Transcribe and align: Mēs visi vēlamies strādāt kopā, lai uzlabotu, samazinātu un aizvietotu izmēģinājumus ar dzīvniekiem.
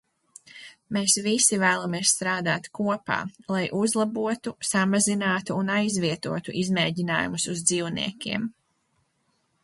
Mēs 0.95 1.15
visi 1.25 1.57
vēlamies 1.63 2.13
strādāt 2.13 2.69
kopā, 2.77 3.17
lai 3.55 3.61
uzlabotu, 3.79 4.53
samazinātu 4.69 5.57
un 5.65 5.69
aizvietotu 5.75 6.55
izmēģinājumus 6.63 7.47
ar 7.53 7.61
dzīvniekiem. 7.73 8.49